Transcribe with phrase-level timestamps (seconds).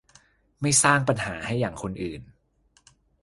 [0.61, 2.21] ไม่สร้างปัญหาให้อย่างคนอื่น